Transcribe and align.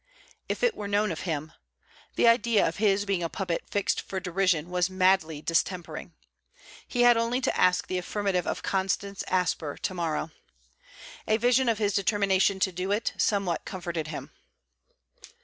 If 0.49 0.63
it 0.63 0.73
were 0.73 0.87
known 0.87 1.11
of 1.11 1.29
him! 1.29 1.51
The 2.15 2.27
idea 2.27 2.67
of 2.67 2.77
his 2.77 3.05
being 3.05 3.21
a 3.21 3.29
puppet 3.29 3.65
fixed 3.69 4.01
for 4.01 4.19
derision 4.19 4.71
was 4.71 4.89
madly 4.89 5.43
distempering. 5.43 6.13
He 6.87 7.03
had 7.03 7.17
only 7.17 7.39
to 7.39 7.55
ask 7.55 7.85
the 7.85 7.99
affirmative 7.99 8.47
of 8.47 8.63
Constance 8.63 9.23
Asper 9.27 9.77
to 9.77 9.93
morrow! 9.93 10.31
A 11.27 11.37
vision 11.37 11.69
of 11.69 11.77
his 11.77 11.93
determination 11.93 12.59
to 12.61 12.71
do 12.71 12.91
it, 12.91 13.13
somewhat 13.15 13.63
comforted 13.63 14.07
him. 14.07 14.31